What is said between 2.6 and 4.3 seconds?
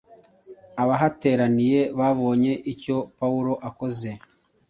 icyo Pawulo akoze,